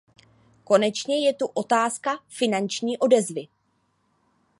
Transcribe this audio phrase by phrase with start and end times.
[0.63, 3.47] Konečně je tu otázka finanční odezvy.